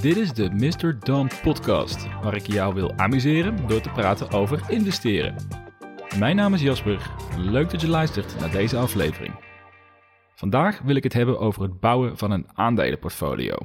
[0.00, 0.98] Dit is de Mr.
[0.98, 5.34] Don podcast, waar ik jou wil amuseren door te praten over investeren.
[6.18, 9.34] Mijn naam is Jasper, leuk dat je luistert naar deze aflevering.
[10.34, 13.56] Vandaag wil ik het hebben over het bouwen van een aandelenportfolio.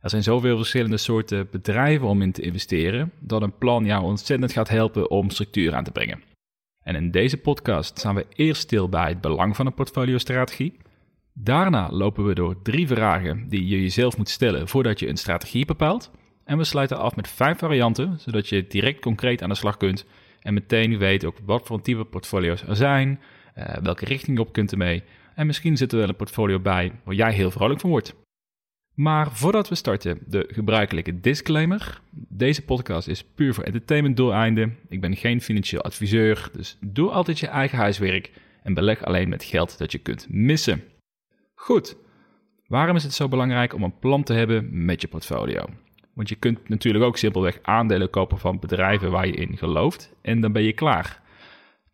[0.00, 4.52] Er zijn zoveel verschillende soorten bedrijven om in te investeren dat een plan jou ontzettend
[4.52, 6.22] gaat helpen om structuur aan te brengen.
[6.82, 10.76] En in deze podcast staan we eerst stil bij het belang van een portfoliostrategie.
[11.32, 15.64] Daarna lopen we door drie vragen die je jezelf moet stellen voordat je een strategie
[15.64, 16.10] bepaalt.
[16.44, 20.06] En we sluiten af met vijf varianten, zodat je direct concreet aan de slag kunt
[20.40, 23.20] en meteen weet ook wat voor type portfolio's er zijn,
[23.58, 25.02] uh, welke richting je op kunt ermee.
[25.34, 28.14] En misschien zit er wel een portfolio bij waar jij heel vrolijk van wordt.
[28.94, 32.00] Maar voordat we starten, de gebruikelijke disclaimer.
[32.12, 34.76] Deze podcast is puur voor entertainment doeleinden.
[34.88, 38.30] Ik ben geen financieel adviseur, dus doe altijd je eigen huiswerk
[38.62, 40.82] en beleg alleen met geld dat je kunt missen.
[41.60, 41.96] Goed,
[42.66, 45.64] waarom is het zo belangrijk om een plan te hebben met je portfolio?
[46.14, 50.40] Want je kunt natuurlijk ook simpelweg aandelen kopen van bedrijven waar je in gelooft en
[50.40, 51.20] dan ben je klaar.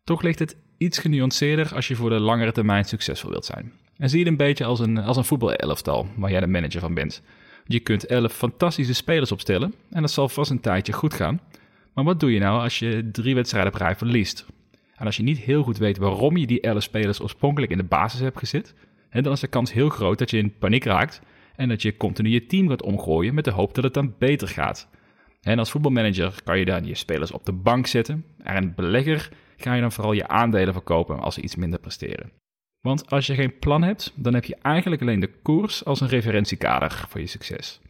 [0.03, 3.73] Toch ligt het iets genuanceerder als je voor de langere termijn succesvol wilt zijn.
[3.97, 6.81] En zie je het een beetje als een, als een voetbalelftal waar jij de manager
[6.81, 7.21] van bent.
[7.65, 11.41] Je kunt elf fantastische spelers opstellen en dat zal vast een tijdje goed gaan.
[11.93, 14.45] Maar wat doe je nou als je drie wedstrijden per rij verliest?
[14.95, 17.83] En als je niet heel goed weet waarom je die elf spelers oorspronkelijk in de
[17.83, 18.73] basis hebt gezet,
[19.23, 21.21] dan is de kans heel groot dat je in paniek raakt
[21.55, 24.47] en dat je continu je team gaat omgooien met de hoop dat het dan beter
[24.47, 24.89] gaat.
[25.41, 29.73] En als voetbalmanager kan je dan je spelers op de bank zetten en belegger ga
[29.73, 32.31] je dan vooral je aandelen verkopen als ze iets minder presteren.
[32.81, 36.07] Want als je geen plan hebt, dan heb je eigenlijk alleen de koers als een
[36.07, 37.81] referentiekader voor je succes.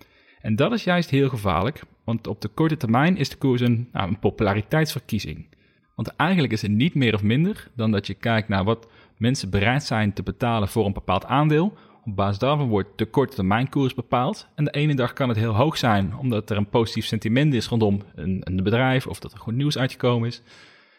[0.41, 3.89] En dat is juist heel gevaarlijk, want op de korte termijn is de koers een,
[3.91, 5.55] nou, een populariteitsverkiezing.
[5.95, 8.87] Want eigenlijk is het niet meer of minder dan dat je kijkt naar wat
[9.17, 11.77] mensen bereid zijn te betalen voor een bepaald aandeel.
[12.05, 14.47] Op basis daarvan wordt de korte termijn koers bepaald.
[14.55, 17.67] En de ene dag kan het heel hoog zijn, omdat er een positief sentiment is
[17.67, 20.41] rondom een, een bedrijf of dat er goed nieuws uitgekomen is.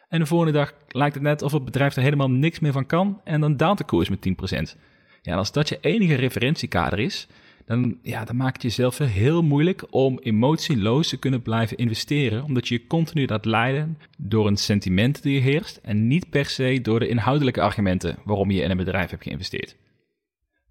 [0.09, 2.87] En de volgende dag lijkt het net of het bedrijf er helemaal niks meer van
[2.87, 4.29] kan en dan daalt de koers met
[4.75, 4.79] 10%.
[5.23, 7.29] Ja, als dat je enige referentiekader is,
[7.69, 12.69] dan, ja, dan maakt het jezelf heel moeilijk om emotieloos te kunnen blijven investeren, omdat
[12.69, 16.79] je je continu laat leiden door een sentiment die je heerst en niet per se
[16.83, 19.77] door de inhoudelijke argumenten waarom je in een bedrijf hebt geïnvesteerd.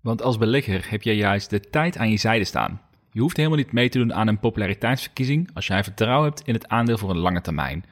[0.02, 2.82] Want als belegger heb je juist de tijd aan je zijde staan.
[3.12, 6.54] Je hoeft helemaal niet mee te doen aan een populariteitsverkiezing als jij vertrouwen hebt in
[6.54, 7.86] het aandeel voor een lange termijn.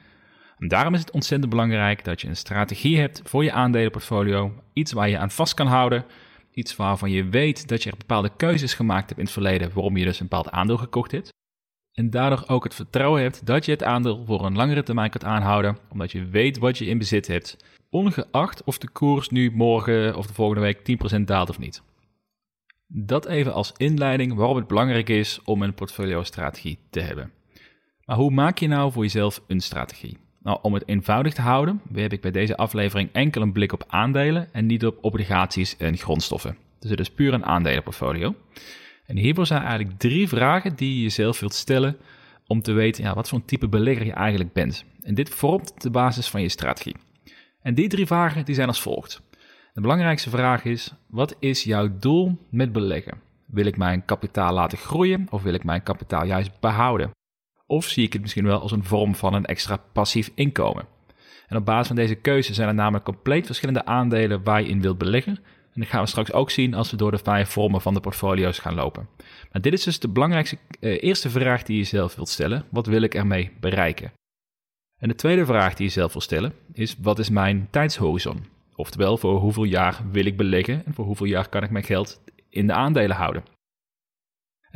[0.58, 5.08] Daarom is het ontzettend belangrijk dat je een strategie hebt voor je aandelenportfolio, iets waar
[5.08, 6.04] je aan vast kan houden,
[6.56, 10.04] iets waarvan je weet dat je bepaalde keuzes gemaakt hebt in het verleden waarom je
[10.04, 11.32] dus een bepaald aandeel gekocht hebt.
[11.92, 15.24] En daardoor ook het vertrouwen hebt dat je het aandeel voor een langere termijn kunt
[15.24, 17.56] aanhouden, omdat je weet wat je in bezit hebt,
[17.90, 20.78] ongeacht of de koers nu morgen of de volgende week
[21.18, 21.82] 10% daalt of niet.
[22.86, 27.32] Dat even als inleiding waarom het belangrijk is om een portfolio-strategie te hebben.
[28.04, 30.18] Maar hoe maak je nou voor jezelf een strategie?
[30.46, 33.84] Nou, om het eenvoudig te houden, heb ik bij deze aflevering enkel een blik op
[33.86, 36.56] aandelen en niet op obligaties en grondstoffen.
[36.78, 38.34] Dus het is puur een aandelenportfolio.
[39.06, 41.96] En hiervoor zijn eigenlijk drie vragen die je jezelf wilt stellen
[42.46, 44.84] om te weten ja, wat voor een type belegger je eigenlijk bent.
[45.02, 46.96] En dit vormt de basis van je strategie.
[47.62, 49.22] En die drie vragen die zijn als volgt.
[49.72, 53.20] De belangrijkste vraag is, wat is jouw doel met beleggen?
[53.46, 57.10] Wil ik mijn kapitaal laten groeien of wil ik mijn kapitaal juist behouden?
[57.66, 60.86] Of zie ik het misschien wel als een vorm van een extra passief inkomen?
[61.46, 64.80] En op basis van deze keuze zijn er namelijk compleet verschillende aandelen waar je in
[64.80, 65.36] wilt beleggen.
[65.72, 68.00] En dat gaan we straks ook zien als we door de vijf vormen van de
[68.00, 69.08] portfolio's gaan lopen.
[69.52, 72.64] Maar dit is dus de belangrijkste eh, eerste vraag die je zelf wilt stellen.
[72.70, 74.12] Wat wil ik ermee bereiken?
[74.98, 78.44] En de tweede vraag die je zelf wilt stellen is: wat is mijn tijdshorizon?
[78.74, 82.20] Oftewel, voor hoeveel jaar wil ik beleggen en voor hoeveel jaar kan ik mijn geld
[82.48, 83.42] in de aandelen houden?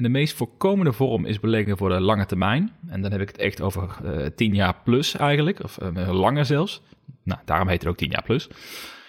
[0.00, 2.72] En de meest voorkomende vorm is beleggen voor de lange termijn.
[2.88, 6.12] En dan heb ik het echt over uh, eh, 10 jaar plus eigenlijk, of uh,
[6.12, 6.82] langer zelfs.
[7.22, 8.48] Nou, daarom heet het ook 10 jaar plus.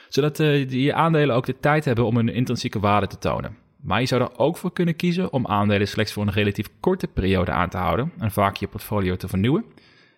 [0.09, 3.57] Zodat uh, je aandelen ook de tijd hebben om hun intrinsieke waarde te tonen.
[3.81, 7.07] Maar je zou er ook voor kunnen kiezen om aandelen slechts voor een relatief korte
[7.07, 9.65] periode aan te houden en vaak je portfolio te vernieuwen.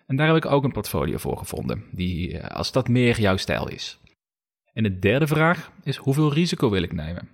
[0.06, 3.68] En daar heb ik ook een portfolio voor gevonden, die als dat meer jouw stijl
[3.68, 3.98] is.
[4.72, 7.28] En de derde vraag is hoeveel risico wil ik nemen?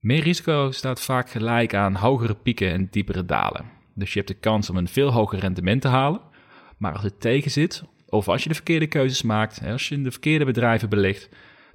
[0.00, 3.70] Meer risico staat vaak gelijk aan hogere pieken en diepere dalen.
[3.94, 6.20] Dus je hebt de kans om een veel hoger rendement te halen.
[6.76, 10.02] Maar als het tegen zit, of als je de verkeerde keuzes maakt, als je in
[10.02, 11.28] de verkeerde bedrijven belegt,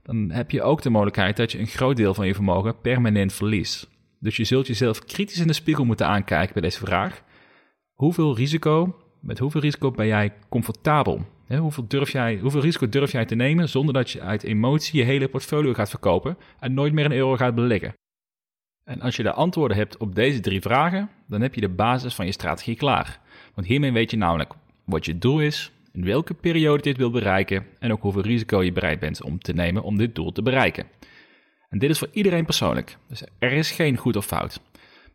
[0.04, 3.34] dan heb je ook de mogelijkheid dat je een groot deel van je vermogen permanent
[3.34, 3.90] verliest.
[4.20, 7.24] Dus je zult jezelf kritisch in de spiegel moeten aankijken bij deze vraag.
[7.94, 11.26] Hoeveel risico, met hoeveel risico ben jij comfortabel?
[11.48, 15.06] hoeveel, durf jij, hoeveel risico durf jij te nemen zonder dat je uit emotie je
[15.06, 17.94] hele portfolio gaat verkopen en nooit meer een euro gaat beleggen?
[18.85, 22.15] En als je de antwoorden hebt op deze drie vragen, dan heb je de basis
[22.15, 23.19] van je strategie klaar.
[23.56, 24.53] Want hiermee weet je namelijk
[24.85, 28.71] wat je doel is, in welke periode dit wil bereiken en ook hoeveel risico je
[28.71, 30.85] bereid bent om te nemen om dit doel te bereiken.
[31.69, 34.62] En dit is voor iedereen persoonlijk, dus er is geen goed of fout.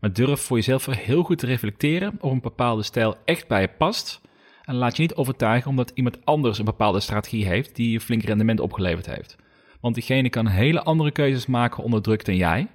[0.01, 3.69] Maar durf voor jezelf heel goed te reflecteren of een bepaalde stijl echt bij je
[3.69, 4.21] past.
[4.65, 8.23] En laat je niet overtuigen omdat iemand anders een bepaalde strategie heeft die je flink
[8.23, 9.37] rendement opgeleverd heeft.
[9.81, 12.69] Want diegene kan hele andere keuzes maken onder druk dan jij.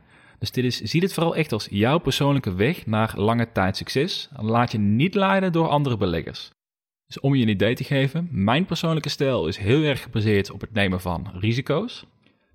[0.43, 4.29] Dus dit is, zie dit vooral echt als jouw persoonlijke weg naar lange tijd succes.
[4.35, 6.51] Laat je niet leiden door andere beleggers.
[7.07, 10.61] Dus om je een idee te geven, mijn persoonlijke stijl is heel erg gebaseerd op
[10.61, 12.05] het nemen van risico's.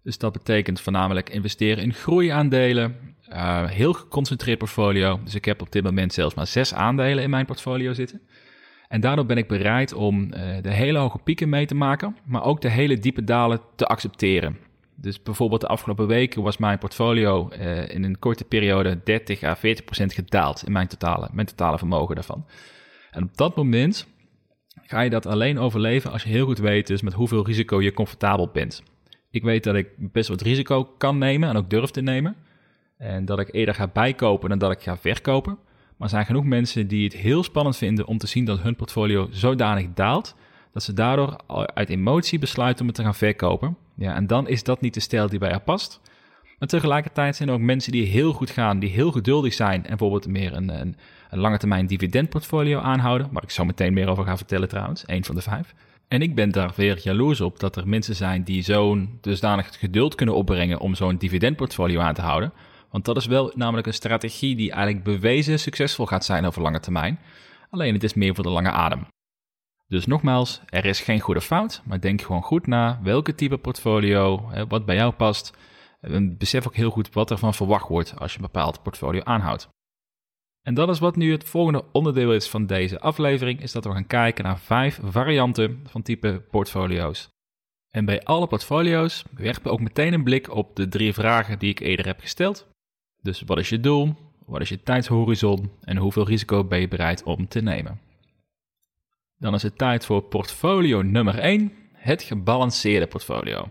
[0.02, 2.96] Dus dat betekent voornamelijk investeren in groeiaandelen,
[3.28, 5.20] uh, heel geconcentreerd portfolio.
[5.24, 8.20] Dus ik heb op dit moment zelfs maar zes aandelen in mijn portfolio zitten.
[8.88, 12.44] En daardoor ben ik bereid om uh, de hele hoge pieken mee te maken, maar
[12.44, 14.66] ook de hele diepe dalen te accepteren.
[15.00, 19.54] Dus bijvoorbeeld de afgelopen weken was mijn portfolio uh, in een korte periode 30 à
[19.56, 22.46] 40 procent gedaald in mijn totale, mijn totale vermogen daarvan.
[23.10, 24.06] En op dat moment
[24.82, 27.92] ga je dat alleen overleven als je heel goed weet dus met hoeveel risico je
[27.92, 28.82] comfortabel bent.
[29.30, 32.36] Ik weet dat ik best wat risico kan nemen en ook durf te nemen.
[32.96, 35.58] En dat ik eerder ga bijkopen dan dat ik ga verkopen.
[35.96, 38.76] Maar er zijn genoeg mensen die het heel spannend vinden om te zien dat hun
[38.76, 40.36] portfolio zodanig daalt,
[40.72, 41.36] dat ze daardoor
[41.74, 43.76] uit emotie besluiten om het te gaan verkopen.
[43.94, 46.00] Ja, en dan is dat niet de stijl die bij haar past.
[46.58, 49.88] Maar tegelijkertijd zijn er ook mensen die heel goed gaan, die heel geduldig zijn en
[49.88, 50.96] bijvoorbeeld meer een, een,
[51.30, 55.24] een lange termijn dividendportfolio aanhouden, waar ik zo meteen meer over ga vertellen trouwens, één
[55.24, 55.74] van de vijf.
[56.08, 60.14] En ik ben daar weer jaloers op dat er mensen zijn die zo'n dusdanig geduld
[60.14, 62.52] kunnen opbrengen om zo'n dividendportfolio aan te houden.
[62.90, 66.80] Want dat is wel namelijk een strategie die eigenlijk bewezen succesvol gaat zijn over lange
[66.80, 67.18] termijn.
[67.70, 69.06] Alleen het is meer voor de lange adem.
[69.88, 74.50] Dus nogmaals, er is geen goede fout, maar denk gewoon goed na welke type portfolio,
[74.68, 75.56] wat bij jou past.
[76.00, 79.22] En besef ook heel goed wat er van verwacht wordt als je een bepaald portfolio
[79.22, 79.68] aanhoudt.
[80.62, 83.92] En dat is wat nu het volgende onderdeel is van deze aflevering, is dat we
[83.92, 87.28] gaan kijken naar vijf varianten van type portfolio's.
[87.90, 91.70] En bij alle portfolio's werpen we ook meteen een blik op de drie vragen die
[91.70, 92.66] ik eerder heb gesteld.
[93.22, 94.14] Dus wat is je doel?
[94.46, 95.70] Wat is je tijdshorizon?
[95.80, 98.00] En hoeveel risico ben je bereid om te nemen?
[99.38, 103.70] Dan is het tijd voor portfolio nummer 1, het gebalanceerde portfolio.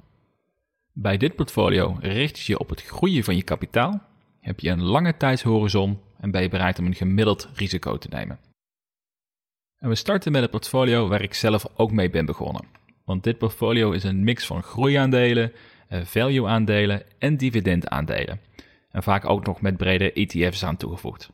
[0.93, 4.01] Bij dit portfolio richt je je op het groeien van je kapitaal,
[4.39, 8.39] heb je een lange tijdshorizon en ben je bereid om een gemiddeld risico te nemen.
[9.77, 12.65] En we starten met het portfolio waar ik zelf ook mee ben begonnen.
[13.05, 15.51] Want dit portfolio is een mix van groeiaandelen,
[15.87, 18.41] eh, value-aandelen en dividendaandelen.
[18.91, 21.29] En vaak ook nog met brede ETF's aan toegevoegd.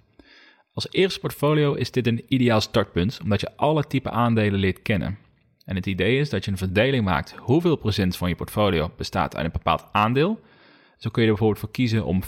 [0.73, 5.17] Als eerste portfolio is dit een ideaal startpunt, omdat je alle type aandelen leert kennen.
[5.65, 9.35] En het idee is dat je een verdeling maakt hoeveel procent van je portfolio bestaat
[9.35, 10.39] uit een bepaald aandeel.
[10.97, 12.25] Zo kun je er bijvoorbeeld voor kiezen om 40%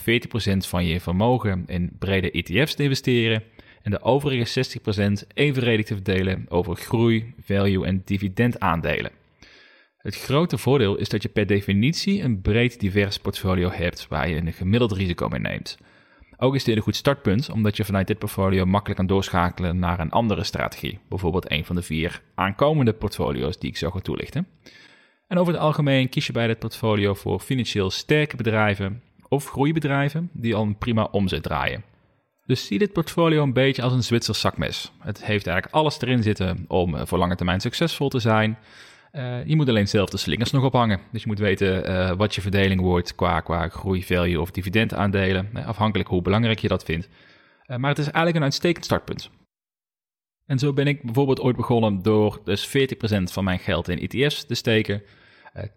[0.58, 3.44] van je vermogen in brede ETF's te investeren
[3.82, 4.66] en de overige
[5.24, 9.12] 60% evenredig te verdelen over groei, value en dividendaandelen.
[9.98, 14.36] Het grote voordeel is dat je per definitie een breed divers portfolio hebt waar je
[14.36, 15.78] een gemiddeld risico mee neemt.
[16.38, 20.00] Ook is dit een goed startpunt, omdat je vanuit dit portfolio makkelijk kan doorschakelen naar
[20.00, 21.00] een andere strategie.
[21.10, 24.48] Bijvoorbeeld een van de vier aankomende portfolio's die ik zo ga toelichten.
[25.28, 30.30] En over het algemeen kies je bij dit portfolio voor financieel sterke bedrijven of groeibedrijven
[30.34, 31.84] die al een prima omzet draaien.
[32.46, 34.92] Dus zie dit portfolio een beetje als een Zwitsers zakmes.
[35.00, 38.58] Het heeft eigenlijk alles erin zitten om voor lange termijn succesvol te zijn.
[39.16, 41.00] Uh, je moet alleen zelf de slingers nog ophangen.
[41.12, 45.50] Dus je moet weten uh, wat je verdeling wordt qua, qua groei, value of dividendaandelen.
[45.54, 47.10] Uh, afhankelijk hoe belangrijk je dat vindt.
[47.68, 49.30] maar het is eigenlijk een uitstekend startpunt.
[50.46, 52.72] En zo ben ik bijvoorbeeld ooit begonnen door dus 40%
[53.24, 55.04] van mijn geld in ETF's te steken.
[55.58, 55.68] 20%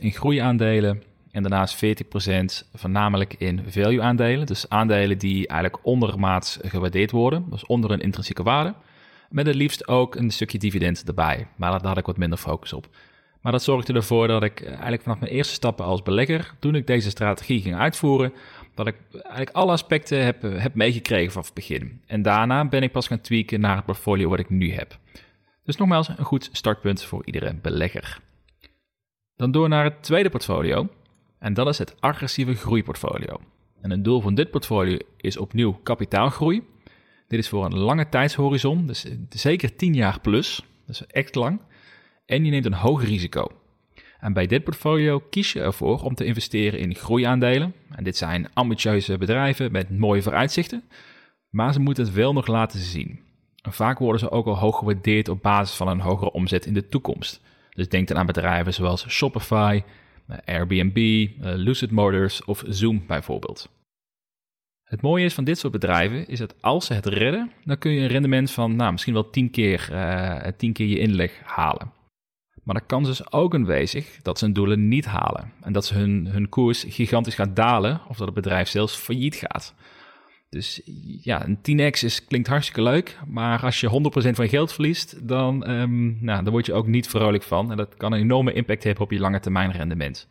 [0.00, 1.02] in groeiaandelen.
[1.30, 4.46] En daarnaast 40% voornamelijk in value-aandelen.
[4.46, 7.46] Dus aandelen die eigenlijk ondermaats gewaardeerd worden.
[7.50, 8.74] Dus onder een intrinsieke waarde.
[9.28, 11.46] Met het liefst ook een stukje dividend erbij.
[11.56, 12.88] Maar daar had ik wat minder focus op.
[13.40, 16.86] Maar dat zorgde ervoor dat ik eigenlijk vanaf mijn eerste stappen als belegger, toen ik
[16.86, 18.32] deze strategie ging uitvoeren,
[18.74, 22.00] dat ik eigenlijk alle aspecten heb, heb meegekregen vanaf het begin.
[22.06, 24.98] En daarna ben ik pas gaan tweaken naar het portfolio wat ik nu heb.
[25.64, 28.20] Dus nogmaals, een goed startpunt voor iedere belegger.
[29.36, 30.88] Dan door naar het tweede portfolio.
[31.38, 33.40] En dat is het agressieve groeiportfolio.
[33.80, 36.62] En het doel van dit portfolio is opnieuw kapitaalgroei.
[37.28, 40.62] Dit is voor een lange tijdshorizon, dus zeker 10 jaar plus.
[40.86, 41.60] Dat is echt lang.
[42.26, 43.46] En je neemt een hoog risico.
[44.20, 47.74] En bij dit portfolio kies je ervoor om te investeren in groeiaandelen.
[47.90, 50.82] En dit zijn ambitieuze bedrijven met mooie vooruitzichten,
[51.50, 53.20] maar ze moeten het wel nog laten zien.
[53.62, 56.74] En vaak worden ze ook al hoog gewaardeerd op basis van een hogere omzet in
[56.74, 57.40] de toekomst.
[57.70, 59.82] Dus denk dan aan bedrijven zoals Shopify,
[60.44, 63.68] Airbnb, Lucid Motors of Zoom bijvoorbeeld.
[64.88, 67.92] Het mooie is van dit soort bedrijven is dat als ze het redden, dan kun
[67.92, 71.92] je een rendement van nou, misschien wel 10 keer, uh, 10 keer je inleg halen.
[72.62, 75.52] Maar de kans is ook aanwezig dat ze hun doelen niet halen.
[75.60, 79.34] En dat ze hun, hun koers gigantisch gaat dalen of dat het bedrijf zelfs failliet
[79.34, 79.74] gaat.
[80.50, 80.80] Dus
[81.22, 85.28] ja, een 10x is, klinkt hartstikke leuk, maar als je 100% van je geld verliest,
[85.28, 87.70] dan, um, nou, dan word je ook niet vrolijk van.
[87.70, 90.28] En dat kan een enorme impact hebben op je lange termijn rendement.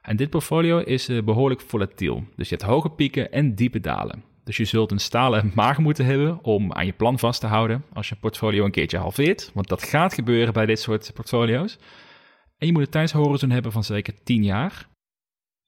[0.00, 2.24] En dit portfolio is uh, behoorlijk volatiel.
[2.36, 4.22] Dus je hebt hoge pieken en diepe dalen.
[4.44, 7.84] Dus je zult een stalen maag moeten hebben om aan je plan vast te houden
[7.92, 9.50] als je portfolio een keertje halveert.
[9.54, 11.78] Want dat gaat gebeuren bij dit soort portfolio's.
[12.58, 14.88] En je moet een tijdshorizon hebben van zeker 10 jaar.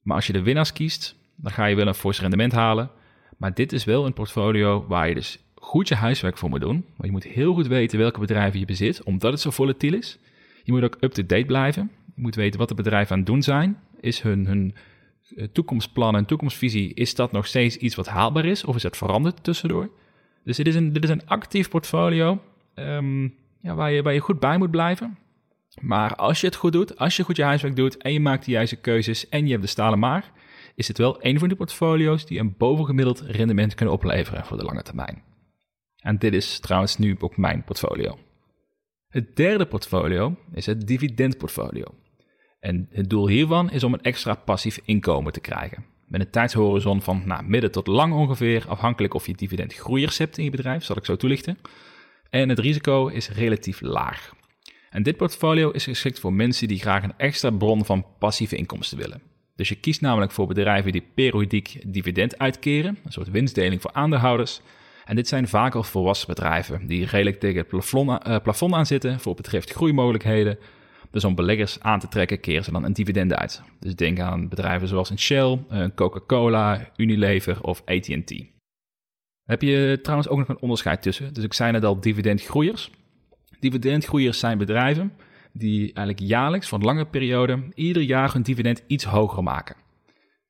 [0.01, 2.89] Maar als je de winnaars kiest, dan ga je wel een fors rendement halen.
[3.37, 6.85] Maar dit is wel een portfolio waar je dus goed je huiswerk voor moet doen.
[6.97, 10.19] Maar je moet heel goed weten welke bedrijven je bezit, omdat het zo volatiel is.
[10.63, 11.91] Je moet ook up-to-date blijven.
[12.15, 13.77] Je moet weten wat de bedrijven aan het doen zijn.
[14.03, 14.75] Is hun, hun
[15.35, 18.63] eh, toekomstplan en toekomstvisie, is dat nog steeds iets wat haalbaar is?
[18.63, 19.89] Of is het veranderd tussendoor?
[20.43, 22.41] Dus dit is een, dit is een actief portfolio
[22.73, 23.23] ehm,
[23.61, 25.17] ja, waar, je, waar je goed bij moet blijven.
[25.81, 28.45] Maar als je het goed doet, als je goed je huiswerk doet en je maakt
[28.45, 30.31] de juiste keuzes en je hebt de stalen maar,
[30.75, 34.63] is het wel een van die portfolio's die een bovengemiddeld rendement kunnen opleveren voor de
[34.63, 35.21] lange termijn.
[35.97, 38.17] En dit is trouwens nu ook mijn portfolio.
[39.07, 41.85] Het derde portfolio is het dividendportfolio.
[42.63, 45.85] En het doel hiervan is om een extra passief inkomen te krijgen.
[46.07, 50.43] Met een tijdshorizon van nou, midden tot lang ongeveer, afhankelijk of je dividendgroeiers hebt in
[50.43, 51.57] je bedrijf, zal ik zo toelichten.
[52.29, 54.33] En het risico is relatief laag.
[54.89, 58.97] En dit portfolio is geschikt voor mensen die graag een extra bron van passieve inkomsten
[58.97, 59.21] willen.
[59.55, 64.61] Dus je kiest namelijk voor bedrijven die periodiek dividend uitkeren, een soort winstdeling voor aandeelhouders.
[65.05, 69.19] En dit zijn vaak al volwassen bedrijven die redelijk tegen het plafond, plafond aan zitten
[69.19, 70.57] voor betreft groeimogelijkheden.
[71.13, 73.61] Dus om beleggers aan te trekken, keren ze dan een dividend uit.
[73.79, 75.59] Dus denk aan bedrijven zoals Shell,
[75.95, 78.33] Coca-Cola, Unilever of AT&T.
[79.43, 81.33] Heb je trouwens ook nog een onderscheid tussen.
[81.33, 82.91] Dus ik zei net al dividendgroeiers.
[83.59, 85.13] Dividendgroeiers zijn bedrijven
[85.51, 89.75] die eigenlijk jaarlijks voor een lange periode ieder jaar hun dividend iets hoger maken.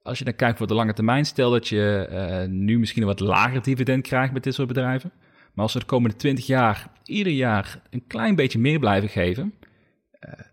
[0.01, 3.08] Als je dan kijkt voor de lange termijn, stel dat je uh, nu misschien een
[3.08, 5.12] wat lager dividend krijgt met dit soort bedrijven.
[5.53, 9.53] Maar als ze de komende 20 jaar ieder jaar een klein beetje meer blijven geven,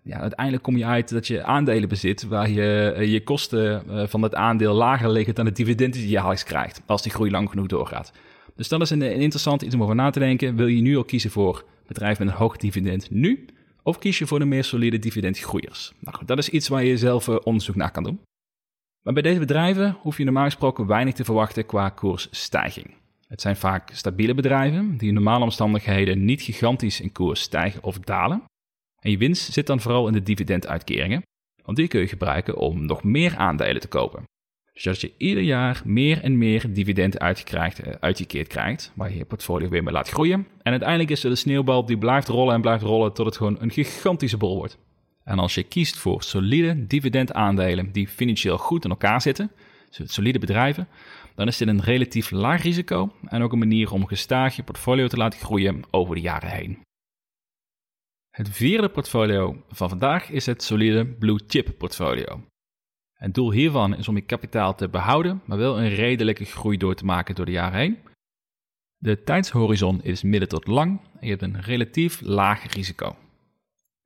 [0.03, 4.23] ja, uiteindelijk kom je uit dat je aandelen bezit waar je uh, je kosten van
[4.23, 7.49] het aandeel lager liggen dan het dividend die je jaarlijks krijgt, als die groei lang
[7.49, 8.13] genoeg doorgaat.
[8.57, 10.57] Dus dat is een, een interessant iets om over na te denken.
[10.57, 13.47] Wil je nu al kiezen voor bedrijf met een hoog dividend nu?
[13.83, 15.93] Of kies je voor de meer solide dividendgroeiers?
[15.99, 18.21] Nou dat is iets waar je zelf onderzoek naar kan doen.
[19.03, 22.95] Maar bij deze bedrijven hoef je normaal gesproken weinig te verwachten qua koersstijging.
[23.29, 27.99] Het zijn vaak stabiele bedrijven die in normale omstandigheden niet gigantisch in koers stijgen of
[27.99, 28.43] dalen.
[29.01, 31.23] En je winst zit dan vooral in de dividenduitkeringen,
[31.65, 34.25] want die kun je gebruiken om nog meer aandelen te kopen.
[34.73, 37.31] Dus als je ieder jaar meer en meer dividend uh,
[38.01, 40.47] uitgekeerd krijgt, waar je je portfolio weer mee laat groeien.
[40.63, 43.57] En uiteindelijk is er de sneeuwbal die blijft rollen en blijft rollen tot het gewoon
[43.61, 44.79] een gigantische bol wordt.
[45.25, 49.51] En als je kiest voor solide dividendaandelen die financieel goed in elkaar zitten,
[49.97, 50.89] dus solide bedrijven,
[51.35, 55.07] dan is dit een relatief laag risico en ook een manier om gestaag je portfolio
[55.07, 56.79] te laten groeien over de jaren heen.
[58.31, 62.45] Het vierde portfolio van vandaag is het solide blue chip portfolio.
[63.13, 66.95] Het doel hiervan is om je kapitaal te behouden, maar wel een redelijke groei door
[66.95, 67.99] te maken door de jaren heen.
[68.97, 73.17] De tijdshorizon is midden tot lang en je hebt een relatief laag risico.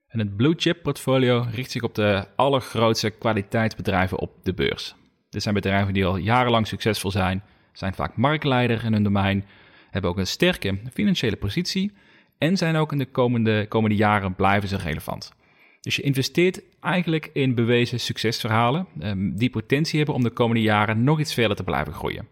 [0.06, 4.94] En het blue chip portfolio richt zich op de allergrootste kwaliteitsbedrijven op de beurs.
[5.28, 9.44] Dit zijn bedrijven die al jarenlang succesvol zijn, zijn vaak marktleider in hun domein,
[9.90, 11.92] hebben ook een sterke financiële positie
[12.38, 15.32] en zijn ook in de komende, komende jaren blijven ze relevant.
[15.80, 21.04] Dus je investeert eigenlijk in bewezen succesverhalen um, die potentie hebben om de komende jaren
[21.04, 22.28] nog iets verder te blijven groeien.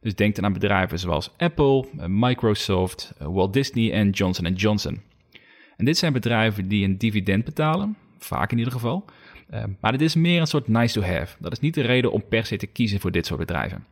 [0.00, 5.00] Dus denk dan aan bedrijven zoals Apple, eh, Microsoft, eh, Walt Disney en Johnson Johnson.
[5.76, 9.04] En dit zijn bedrijven die een dividend betalen, vaak in ieder geval.
[9.50, 11.36] Ehm, maar dit is meer een soort nice to have.
[11.38, 13.84] Dat is niet de reden om per se te kiezen voor dit soort bedrijven.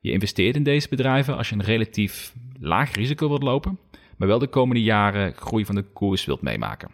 [0.00, 3.78] Je investeert in deze bedrijven als je een relatief laag risico wilt lopen,
[4.20, 6.90] maar wel de komende jaren groei van de koers wilt meemaken.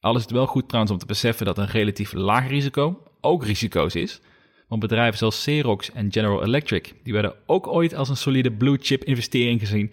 [0.00, 3.44] Al is het wel goed trouwens om te beseffen dat een relatief laag risico ook
[3.44, 4.20] risico's is.
[4.68, 8.78] Want bedrijven zoals Xerox en General Electric, die werden ook ooit als een solide blue
[8.80, 9.92] chip investering gezien.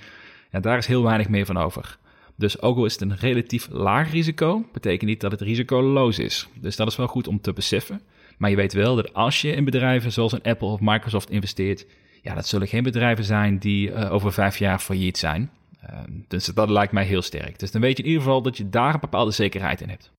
[0.52, 1.98] Ja, daar is heel weinig meer van over.
[2.36, 6.48] Dus ook al is het een relatief laag risico, betekent niet dat het risicoloos is.
[6.62, 8.02] Dus dat is wel goed om te beseffen.
[8.38, 11.86] Maar je weet wel dat als je in bedrijven zoals een Apple of Microsoft investeert,
[12.22, 15.52] ja, dat zullen geen bedrijven zijn die uh, over vijf jaar failliet zijn.
[15.82, 17.60] Ehm, dus dat lijkt mij heel sterk.
[17.60, 20.12] Dus dan weet je in ieder geval dat je daar een bepaalde zekerheid in hebt.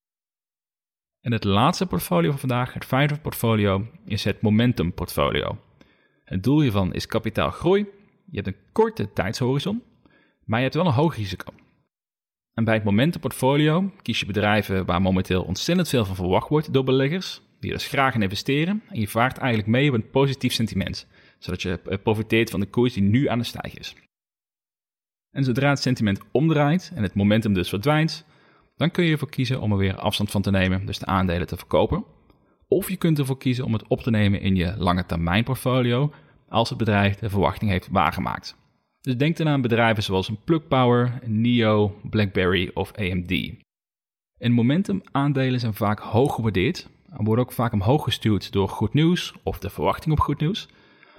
[1.21, 5.59] En het laatste portfolio van vandaag, het vijfde portfolio, is het momentum portfolio.
[6.25, 7.87] Het doel hiervan is kapitaalgroei.
[8.31, 9.83] Je hebt een korte tijdshorizon,
[10.45, 11.53] maar je hebt wel een hoog risico.
[12.55, 16.85] En bij het momentenportfolio kies je bedrijven waar momenteel ontzettend veel van verwacht wordt door
[16.85, 21.07] beleggers, die dus graag in investeren en je vaart eigenlijk mee op een positief sentiment,
[21.39, 23.95] zodat je eh, profiteert van de koers die nu aan de stijg is.
[25.31, 28.25] En zodra het sentiment omdraait en het momentum dus verdwijnt,
[28.77, 31.47] dan kun je ervoor kiezen om er weer afstand van te nemen, dus de aandelen
[31.47, 32.05] te verkopen.
[32.69, 36.13] Of je kunt ervoor kiezen om het op te nemen in je lange termijn portfolio
[36.49, 38.57] als het bedrijf de verwachting heeft waargemaakt.
[39.01, 43.53] Dus denk dan aan bedrijven zoals Plug Power, NIO, BlackBerry of AMD.
[44.39, 48.95] En momentum aandelen zijn vaak hoog gewaardeerd en worden ook vaak omhoog gestuurd door goed
[48.95, 50.69] nieuws of de verwachting op goed nieuws.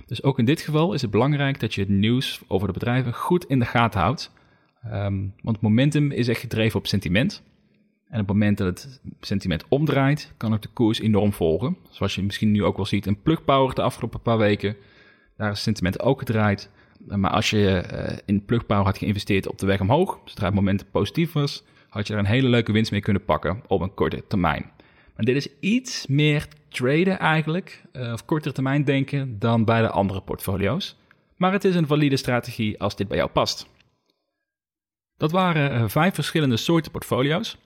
[0.10, 3.14] Dus ook in dit geval is het belangrijk dat je het nieuws over de bedrijven
[3.14, 4.32] goed in de gaten houdt.
[4.94, 7.44] Um, want momentum is echt gedreven op sentiment.
[8.08, 11.78] En op het moment dat het sentiment omdraait, kan ook de koers enorm volgen.
[11.90, 14.76] Zoals je misschien nu ook wel ziet in Plug Power de afgelopen paar weken.
[15.38, 16.70] Daar is sentiment ook gedraaid.
[17.08, 20.56] Maar als je uh, in Plug Power had geïnvesteerd op de weg omhoog, zodra het
[20.56, 23.94] momentum positief was, had je er een hele leuke winst mee kunnen pakken op een
[23.94, 24.72] korte termijn.
[25.20, 29.90] Maar dit is iets meer traden eigenlijk, uh, of kortere termijn denken, dan bij de
[29.90, 30.96] andere portfolio's.
[31.36, 33.68] Maar het is een valide strategie als dit bij jou past.
[35.18, 37.58] Dat waren uh, vijf verschillende soorten portfolio's.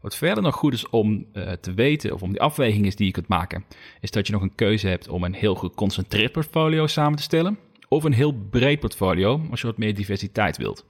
[0.00, 3.12] Wat verder nog goed is om uh, te weten, of om die afwegingen die je
[3.12, 3.64] kunt maken,
[4.00, 7.58] is dat je nog een keuze hebt om een heel geconcentreerd portfolio samen te stellen,
[7.88, 10.84] of een heel breed portfolio als je wat meer diversiteit wilt.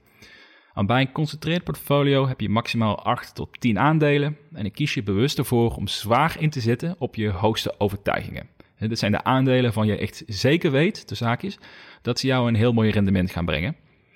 [0.77, 4.93] En bij een concentreerd portfolio heb je maximaal 8 tot 10 aandelen en ik kies
[4.93, 8.47] je bewust ervoor om zwaar in te zetten op je hoogste overtuigingen.
[8.75, 11.59] En dit zijn de aandelen van je echt zeker weet, de zaakjes,
[12.01, 13.75] dat ze jou een heel mooi rendement gaan brengen.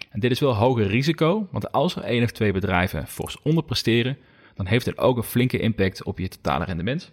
[0.09, 4.17] En dit is wel hoger risico, want als er één of twee bedrijven fors onderpresteren,
[4.55, 7.11] dan heeft het ook een flinke impact op je totale rendement.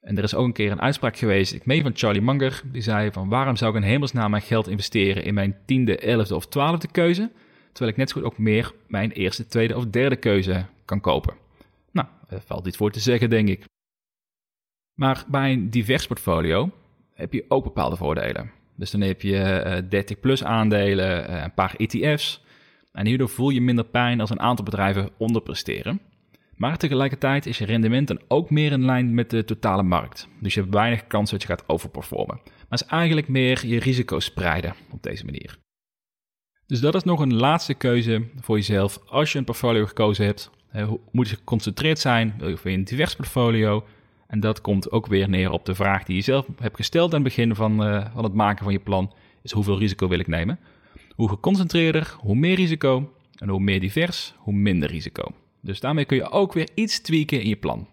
[0.00, 2.82] En er is ook een keer een uitspraak geweest, ik meen van Charlie Munger, die
[2.82, 6.46] zei van waarom zou ik in hemelsnaam mijn geld investeren in mijn tiende, elfde of
[6.46, 7.30] twaalfde keuze,
[7.74, 11.34] terwijl ik net zo goed ook meer mijn eerste, tweede of derde keuze kan kopen.
[11.92, 13.64] Nou, valt iets voor te zeggen, denk ik.
[14.94, 16.70] Maar bij een divers portfolio
[17.14, 18.50] heb je ook bepaalde voordelen.
[18.76, 22.42] Dus dan heb je 30 eh, plus aandelen, eh, een paar ETF's.
[22.92, 26.00] En hierdoor voel je minder pijn als een aantal bedrijven onderpresteren.
[26.56, 30.28] Maar tegelijkertijd is je rendement dan ook meer in lijn met de totale markt.
[30.40, 32.40] Dus je hebt weinig kans dat je gaat overperformen.
[32.44, 35.58] Maar het is eigenlijk meer je risico spreiden op deze manier.
[36.66, 38.98] Dus dat is nog een laatste keuze voor jezelf.
[39.06, 40.50] Als je een portfolio gekozen hebt,
[41.10, 43.84] moet je geconcentreerd zijn, wil je een divers portfolio.
[44.26, 47.24] En dat komt ook weer neer op de vraag die je zelf hebt gesteld aan
[47.24, 49.12] het begin van, uh, van het maken van je plan.
[49.42, 50.58] Is hoeveel risico wil ik nemen?
[51.14, 53.12] Hoe geconcentreerder, hoe meer risico.
[53.34, 55.32] En hoe meer divers, hoe minder risico.
[55.60, 57.88] Dus daarmee kun je ook weer iets tweaken in je plan.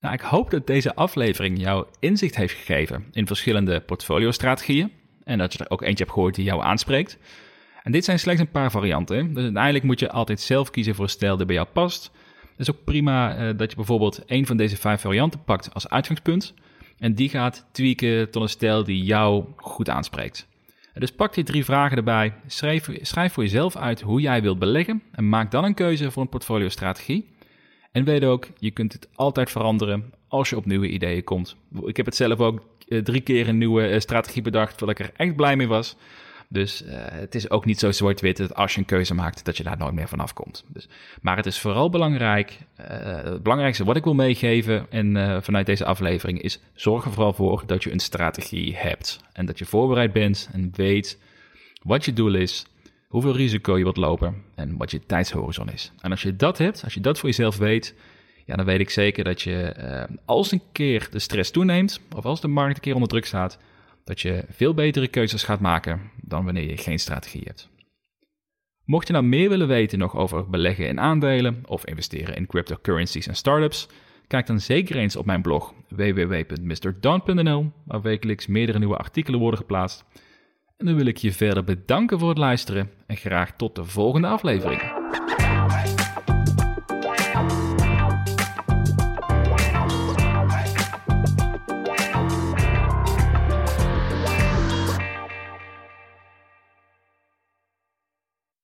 [0.00, 4.92] Nou, ik hoop dat deze aflevering jou inzicht heeft gegeven in verschillende portfolio-strategieën
[5.24, 7.18] en dat je er ook eentje hebt gehoord die jou aanspreekt.
[7.82, 11.04] En dit zijn slechts een paar varianten, dus uiteindelijk moet je altijd zelf kiezen voor
[11.04, 12.10] een stijl die bij jou past.
[12.40, 15.88] Het is ook prima uh, dat je bijvoorbeeld een van deze vijf varianten pakt als
[15.88, 16.54] uitgangspunt
[16.98, 20.48] en die gaat tweaken tot een stijl die jou goed aanspreekt.
[20.94, 25.02] Dus pak die drie vragen erbij, schrijf, schrijf voor jezelf uit hoe jij wilt beleggen
[25.12, 27.28] en maak dan een keuze voor een portfolio-strategie.
[27.92, 31.56] En weet ook, je kunt het altijd veranderen als je op nieuwe ideeën komt.
[31.84, 34.98] Ik heb het zelf ook eh, drie keer een nieuwe eh, strategie bedacht, waar ik
[34.98, 35.96] er echt blij mee was.
[36.48, 39.56] Dus uh, het is ook niet zo zwart-wit dat als je een keuze maakt, dat
[39.56, 40.64] je daar nooit meer vanaf komt.
[40.68, 40.88] Dus,
[41.22, 46.42] maar het is vooral belangrijk, het belangrijkste wat ik wil meegeven en vanuit deze aflevering
[46.42, 49.20] is, zorg er vooral voor dat je een strategie hebt.
[49.32, 51.18] En dat je voorbereid bent en weet
[51.82, 52.66] wat je doel is,
[53.08, 55.92] hoeveel risico je wilt lopen en wat je tijdshorizon is.
[56.00, 57.94] En als je dat hebt, als je dat voor jezelf weet,
[58.50, 59.74] ja, dan weet ik zeker dat je
[60.24, 63.58] als een keer de stress toeneemt, of als de markt een keer onder druk staat,
[64.04, 67.68] dat je veel betere keuzes gaat maken dan wanneer je geen strategie hebt.
[68.84, 73.26] Mocht je nou meer willen weten nog over beleggen in aandelen of investeren in cryptocurrencies
[73.26, 73.88] en startups,
[74.26, 80.04] kijk dan zeker eens op mijn blog www.mrdon.nl, waar wekelijks meerdere nieuwe artikelen worden geplaatst.
[80.76, 84.28] En dan wil ik je verder bedanken voor het luisteren en graag tot de volgende
[84.28, 84.80] aflevering.